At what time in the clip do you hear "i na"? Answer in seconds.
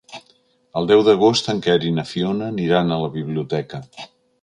1.91-2.07